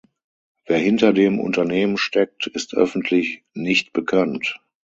Wer 0.65 0.79
hinter 0.79 1.13
dem 1.13 1.39
Unternehmen 1.39 1.95
steckt, 1.95 2.47
ist 2.47 2.73
öffentlich 2.73 3.43
nicht 3.53 3.93
bekannt. 3.93 4.59